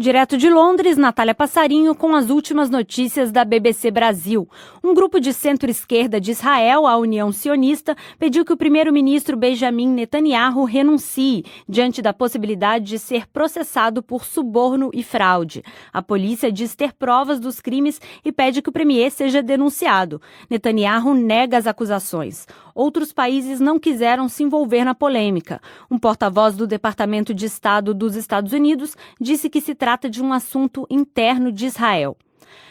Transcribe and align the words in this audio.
Direto 0.00 0.38
de 0.38 0.48
Londres, 0.48 0.96
Natália 0.96 1.34
Passarinho 1.34 1.94
com 1.94 2.14
as 2.14 2.30
últimas 2.30 2.70
notícias 2.70 3.30
da 3.30 3.44
BBC 3.44 3.90
Brasil. 3.90 4.48
Um 4.82 4.94
grupo 4.94 5.20
de 5.20 5.30
centro-esquerda 5.30 6.18
de 6.18 6.30
Israel, 6.30 6.86
a 6.86 6.96
União 6.96 7.30
Sionista, 7.30 7.94
pediu 8.18 8.42
que 8.42 8.52
o 8.54 8.56
primeiro-ministro 8.56 9.36
Benjamin 9.36 9.88
Netanyahu 9.88 10.64
renuncie 10.64 11.44
diante 11.68 12.00
da 12.00 12.14
possibilidade 12.14 12.86
de 12.86 12.98
ser 12.98 13.26
processado 13.28 14.02
por 14.02 14.24
suborno 14.24 14.90
e 14.94 15.02
fraude. 15.02 15.62
A 15.92 16.00
polícia 16.00 16.50
diz 16.50 16.74
ter 16.74 16.94
provas 16.94 17.38
dos 17.38 17.60
crimes 17.60 18.00
e 18.24 18.32
pede 18.32 18.62
que 18.62 18.70
o 18.70 18.72
premier 18.72 19.10
seja 19.10 19.42
denunciado. 19.42 20.18
Netanyahu 20.48 21.12
nega 21.12 21.58
as 21.58 21.66
acusações. 21.66 22.46
Outros 22.74 23.12
países 23.12 23.60
não 23.60 23.78
quiseram 23.78 24.30
se 24.30 24.42
envolver 24.42 24.82
na 24.82 24.94
polêmica. 24.94 25.60
Um 25.90 25.98
porta-voz 25.98 26.56
do 26.56 26.66
Departamento 26.66 27.34
de 27.34 27.44
Estado 27.44 27.92
dos 27.92 28.16
Estados 28.16 28.54
Unidos 28.54 28.96
disse 29.20 29.50
que 29.50 29.60
se 29.60 29.74
trata 29.74 29.89
trata 29.90 30.08
de 30.08 30.22
um 30.22 30.32
assunto 30.32 30.86
interno 30.88 31.50
de 31.50 31.66
Israel. 31.66 32.16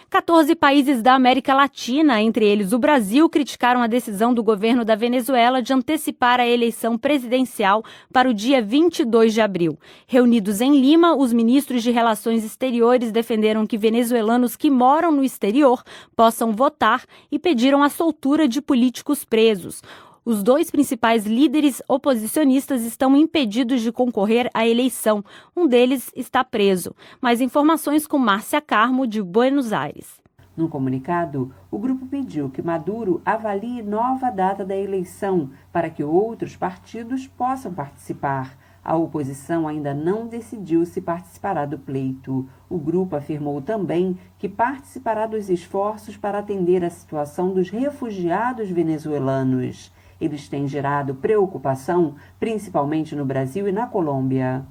14 0.09 0.55
países 0.55 1.01
da 1.01 1.15
América 1.15 1.53
Latina, 1.53 2.21
entre 2.21 2.45
eles 2.45 2.71
o 2.71 2.79
Brasil, 2.79 3.29
criticaram 3.29 3.81
a 3.81 3.87
decisão 3.87 4.33
do 4.33 4.41
governo 4.41 4.85
da 4.85 4.95
Venezuela 4.95 5.61
de 5.61 5.73
antecipar 5.73 6.39
a 6.39 6.47
eleição 6.47 6.97
presidencial 6.97 7.83
para 8.13 8.29
o 8.29 8.33
dia 8.33 8.61
22 8.61 9.33
de 9.33 9.41
abril. 9.41 9.77
Reunidos 10.07 10.61
em 10.61 10.79
Lima, 10.79 11.13
os 11.13 11.33
ministros 11.33 11.83
de 11.83 11.91
Relações 11.91 12.45
Exteriores 12.45 13.11
defenderam 13.11 13.67
que 13.67 13.77
venezuelanos 13.77 14.55
que 14.55 14.71
moram 14.71 15.11
no 15.11 15.21
exterior 15.21 15.83
possam 16.15 16.53
votar 16.53 17.03
e 17.29 17.37
pediram 17.37 17.83
a 17.83 17.89
soltura 17.89 18.47
de 18.47 18.61
políticos 18.61 19.25
presos. 19.25 19.83
Os 20.25 20.43
dois 20.43 20.69
principais 20.69 21.25
líderes 21.25 21.81
oposicionistas 21.87 22.83
estão 22.83 23.15
impedidos 23.15 23.81
de 23.81 23.91
concorrer 23.91 24.49
à 24.53 24.67
eleição. 24.67 25.23
Um 25.55 25.65
deles 25.65 26.11
está 26.15 26.43
preso. 26.43 26.93
Mais 27.21 27.39
informações 27.39 28.05
com 28.05 28.17
Márcia 28.17 28.59
Carmo, 28.59 29.07
de 29.07 29.21
Buenos 29.21 29.71
Aires. 29.71 30.19
No 30.57 30.67
comunicado, 30.67 31.53
o 31.71 31.79
grupo 31.79 32.05
pediu 32.05 32.49
que 32.49 32.61
Maduro 32.61 33.21
avalie 33.25 33.81
nova 33.81 34.29
data 34.29 34.65
da 34.65 34.75
eleição 34.75 35.51
para 35.71 35.89
que 35.89 36.03
outros 36.03 36.53
partidos 36.57 37.25
possam 37.25 37.73
participar. 37.73 38.57
A 38.83 38.97
oposição 38.97 39.69
ainda 39.69 39.93
não 39.93 40.27
decidiu 40.27 40.85
se 40.85 40.99
participará 40.99 41.65
do 41.65 41.79
pleito. 41.79 42.45
O 42.69 42.77
grupo 42.77 43.15
afirmou 43.15 43.61
também 43.61 44.17
que 44.37 44.49
participará 44.49 45.25
dos 45.27 45.49
esforços 45.49 46.17
para 46.17 46.39
atender 46.39 46.83
a 46.83 46.89
situação 46.89 47.53
dos 47.53 47.69
refugiados 47.69 48.69
venezuelanos. 48.69 49.93
Eles 50.19 50.47
têm 50.47 50.67
gerado 50.67 51.15
preocupação, 51.15 52.15
principalmente 52.39 53.15
no 53.15 53.25
Brasil 53.25 53.67
e 53.67 53.71
na 53.71 53.87
Colômbia. 53.87 54.65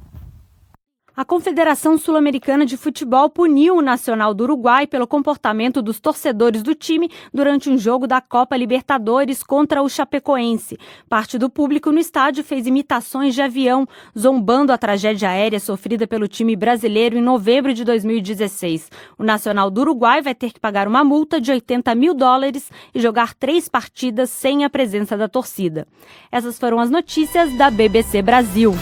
A 1.18 1.24
Confederação 1.24 1.98
Sul-Americana 1.98 2.64
de 2.64 2.76
Futebol 2.76 3.28
puniu 3.28 3.76
o 3.76 3.82
Nacional 3.82 4.32
do 4.32 4.44
Uruguai 4.44 4.86
pelo 4.86 5.04
comportamento 5.04 5.82
dos 5.82 5.98
torcedores 5.98 6.62
do 6.62 6.76
time 6.76 7.10
durante 7.34 7.68
um 7.68 7.76
jogo 7.76 8.06
da 8.06 8.20
Copa 8.20 8.56
Libertadores 8.56 9.42
contra 9.42 9.82
o 9.82 9.88
Chapecoense. 9.88 10.78
Parte 11.08 11.36
do 11.36 11.50
público 11.50 11.90
no 11.90 11.98
estádio 11.98 12.44
fez 12.44 12.68
imitações 12.68 13.34
de 13.34 13.42
avião, 13.42 13.84
zombando 14.16 14.72
a 14.72 14.78
tragédia 14.78 15.28
aérea 15.28 15.58
sofrida 15.58 16.06
pelo 16.06 16.28
time 16.28 16.54
brasileiro 16.54 17.18
em 17.18 17.20
novembro 17.20 17.74
de 17.74 17.82
2016. 17.82 18.88
O 19.18 19.24
Nacional 19.24 19.72
do 19.72 19.80
Uruguai 19.80 20.22
vai 20.22 20.36
ter 20.36 20.52
que 20.52 20.60
pagar 20.60 20.86
uma 20.86 21.02
multa 21.02 21.40
de 21.40 21.50
80 21.50 21.96
mil 21.96 22.14
dólares 22.14 22.70
e 22.94 23.00
jogar 23.00 23.34
três 23.34 23.68
partidas 23.68 24.30
sem 24.30 24.64
a 24.64 24.70
presença 24.70 25.16
da 25.16 25.26
torcida. 25.26 25.84
Essas 26.30 26.56
foram 26.60 26.78
as 26.78 26.90
notícias 26.90 27.52
da 27.58 27.72
BBC 27.72 28.22
Brasil. 28.22 28.72